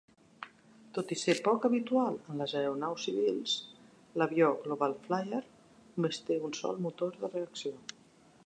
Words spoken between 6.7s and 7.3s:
motor